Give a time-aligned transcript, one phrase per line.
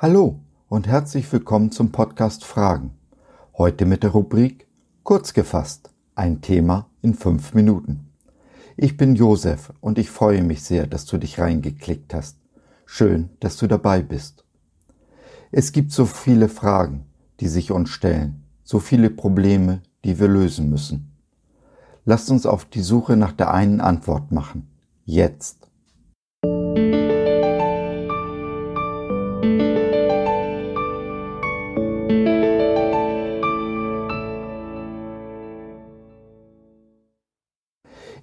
[0.00, 0.38] Hallo
[0.68, 2.92] und herzlich willkommen zum Podcast Fragen.
[3.56, 4.68] Heute mit der Rubrik
[5.02, 8.08] Kurz gefasst, ein Thema in fünf Minuten.
[8.76, 12.38] Ich bin Josef und ich freue mich sehr, dass du dich reingeklickt hast.
[12.86, 14.44] Schön, dass du dabei bist.
[15.50, 17.06] Es gibt so viele Fragen,
[17.40, 21.10] die sich uns stellen, so viele Probleme, die wir lösen müssen.
[22.04, 24.68] Lasst uns auf die Suche nach der einen Antwort machen.
[25.04, 25.68] Jetzt.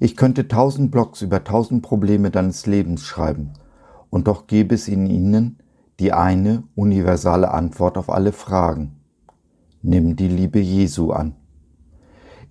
[0.06, 3.54] Ich könnte tausend Blogs über tausend Probleme deines Lebens schreiben,
[4.12, 5.58] und doch gäbe es in ihnen
[6.00, 8.98] die eine universale Antwort auf alle Fragen.
[9.82, 11.34] Nimm die Liebe Jesu an.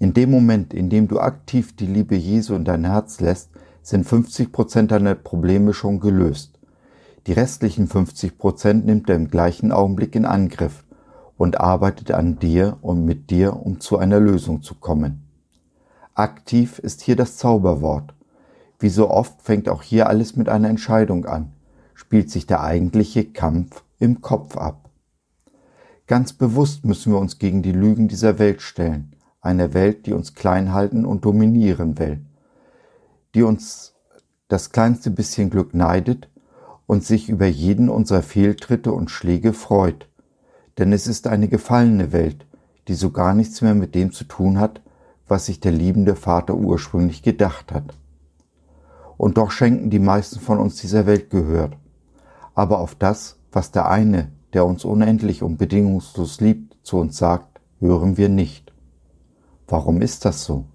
[0.00, 3.50] In dem Moment, in dem du aktiv die Liebe Jesu in dein Herz lässt,
[3.83, 6.58] sind 50 Prozent deiner Probleme schon gelöst.
[7.28, 10.83] Die restlichen 50 Prozent nimmt er im gleichen Augenblick in Angriff
[11.36, 15.23] und arbeitet an dir und mit dir, um zu einer Lösung zu kommen.
[16.15, 18.15] Aktiv ist hier das Zauberwort.
[18.79, 21.53] Wie so oft fängt auch hier alles mit einer Entscheidung an,
[21.95, 24.91] spielt sich der eigentliche Kampf im Kopf ab.
[26.07, 30.35] Ganz bewusst müssen wir uns gegen die Lügen dieser Welt stellen, einer Welt, die uns
[30.35, 32.25] klein halten und dominieren will,
[33.35, 33.95] die uns
[34.47, 36.29] das kleinste bisschen Glück neidet
[36.87, 40.09] und sich über jeden unserer Fehltritte und Schläge freut.
[40.79, 42.47] Denn es ist eine gefallene Welt,
[42.87, 44.81] die so gar nichts mehr mit dem zu tun hat,
[45.28, 47.94] was sich der liebende Vater ursprünglich gedacht hat.
[49.17, 51.77] Und doch schenken die meisten von uns dieser Welt gehört.
[52.55, 57.61] Aber auf das, was der eine, der uns unendlich und bedingungslos liebt, zu uns sagt,
[57.80, 58.72] hören wir nicht.
[59.67, 60.67] Warum ist das so?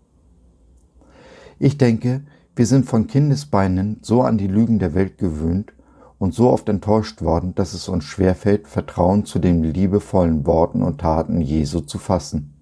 [1.59, 2.23] Ich denke,
[2.55, 5.73] wir sind von Kindesbeinen so an die Lügen der Welt gewöhnt
[6.17, 10.99] und so oft enttäuscht worden, dass es uns schwerfällt, Vertrauen zu den liebevollen Worten und
[10.99, 12.58] Taten Jesu zu fassen.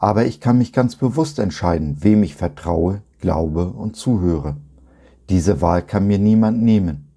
[0.00, 4.56] Aber ich kann mich ganz bewusst entscheiden, wem ich vertraue, glaube und zuhöre.
[5.28, 7.12] Diese Wahl kann mir niemand nehmen.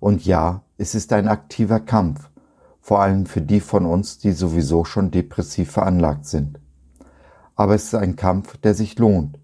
[0.00, 2.30] Und ja, es ist ein aktiver Kampf,
[2.80, 6.58] vor allem für die von uns, die sowieso schon depressiv veranlagt sind.
[7.54, 9.38] Aber es ist ein Kampf, der sich lohnt,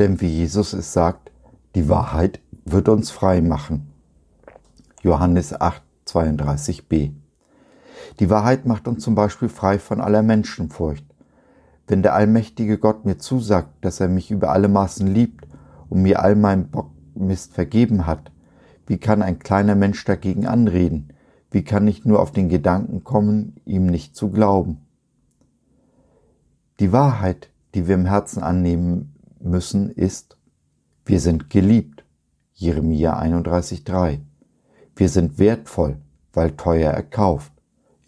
[0.00, 1.30] denn wie Jesus es sagt,
[1.76, 3.92] die Wahrheit wird uns frei machen.
[5.02, 7.12] Johannes 8, 32b.
[8.18, 11.04] Die Wahrheit macht uns zum Beispiel frei von aller Menschenfurcht,
[11.86, 15.46] wenn der allmächtige Gott mir zusagt, dass er mich über alle Maßen liebt
[15.88, 18.32] und mir all mein Bockmist vergeben hat,
[18.86, 21.12] wie kann ein kleiner Mensch dagegen anreden?
[21.50, 24.80] Wie kann ich nur auf den Gedanken kommen, ihm nicht zu glauben?
[26.80, 30.36] Die Wahrheit, die wir im Herzen annehmen müssen, ist,
[31.04, 32.04] wir sind geliebt.
[32.52, 34.20] Jeremia 31,3.
[34.94, 35.98] Wir sind wertvoll,
[36.32, 37.52] weil teuer erkauft.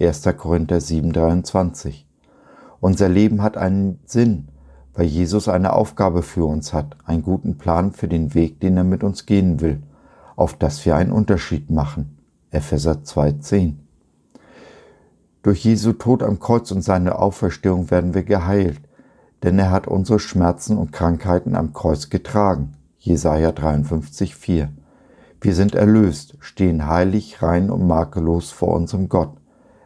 [0.00, 0.22] 1.
[0.37, 2.08] Korinther 7,23.
[2.81, 4.49] Unser Leben hat einen Sinn,
[4.94, 8.84] weil Jesus eine Aufgabe für uns hat, einen guten Plan für den Weg, den er
[8.84, 9.83] mit uns gehen will,
[10.37, 12.19] auf dass wir einen Unterschied machen.
[12.50, 13.75] Epheser 2,10.
[15.43, 18.81] Durch Jesu Tod am Kreuz und seine Auferstehung werden wir geheilt,
[19.43, 22.75] denn er hat unsere Schmerzen und Krankheiten am Kreuz getragen.
[22.99, 24.69] Jesaja 53,4.
[25.41, 29.37] Wir sind erlöst, stehen heilig, rein und makellos vor unserem Gott.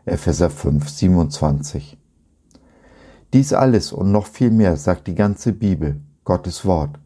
[0.07, 2.02] Epheser 5, 27.
[3.33, 6.99] Dies alles und noch viel mehr sagt die ganze Bibel, Gottes Wort,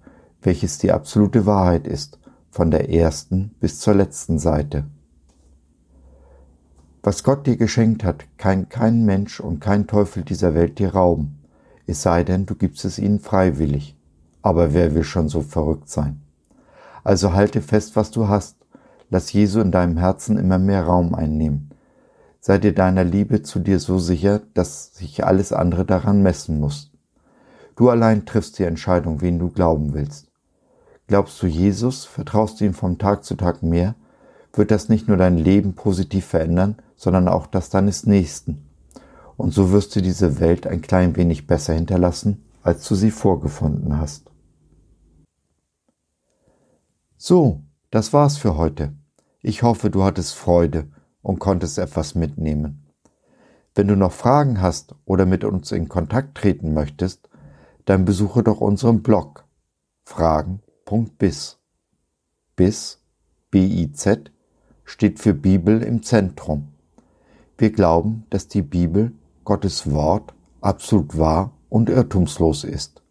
[0.42, 2.18] welches die absolute Wahrheit ist,
[2.50, 4.84] von der ersten bis zur letzten Seite.
[7.02, 11.38] Was Gott dir geschenkt hat, kann kein Mensch und kein Teufel dieser Welt dir rauben,
[11.86, 13.96] es sei denn, du gibst es ihnen freiwillig.
[14.42, 16.20] Aber wer will schon so verrückt sein?
[17.04, 18.56] Also halte fest, was du hast,
[19.10, 21.70] lass Jesu in deinem Herzen immer mehr Raum einnehmen,
[22.46, 26.92] sei dir deiner Liebe zu dir so sicher, dass sich alles andere daran messen muss.
[27.74, 30.30] Du allein triffst die Entscheidung, wen du glauben willst.
[31.08, 33.96] Glaubst du Jesus, vertraust du ihm vom Tag zu Tag mehr,
[34.52, 38.64] wird das nicht nur dein Leben positiv verändern, sondern auch das deines Nächsten.
[39.36, 43.98] Und so wirst du diese Welt ein klein wenig besser hinterlassen, als du sie vorgefunden
[43.98, 44.30] hast.
[47.16, 48.92] So, das war's für heute.
[49.42, 50.86] Ich hoffe, du hattest Freude
[51.26, 52.86] und konntest etwas mitnehmen.
[53.74, 57.28] Wenn du noch Fragen hast oder mit uns in Kontakt treten möchtest,
[57.84, 59.44] dann besuche doch unseren Blog
[60.04, 61.58] fragen.biz.
[62.54, 63.00] Biz,
[63.50, 64.30] B-I-Z,
[64.84, 66.68] steht für Bibel im Zentrum.
[67.58, 69.10] Wir glauben, dass die Bibel,
[69.42, 73.02] Gottes Wort, absolut wahr und irrtumslos ist.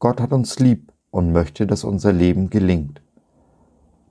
[0.00, 3.00] Gott hat uns lieb und möchte, dass unser Leben gelingt.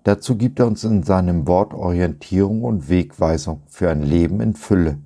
[0.07, 5.00] Dazu gibt er uns in seinem Wort Orientierung und Wegweisung für ein Leben in Fülle,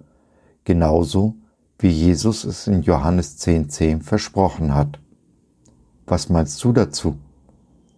[0.64, 1.38] genauso
[1.80, 5.00] wie Jesus es in Johannes 10.10 10 versprochen hat.
[6.06, 7.18] Was meinst du dazu?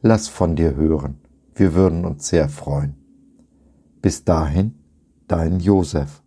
[0.02, 1.20] Lass von dir hören.
[1.54, 2.96] Wir würden uns sehr freuen.
[4.02, 4.74] Bis dahin,
[5.28, 6.23] dein Josef.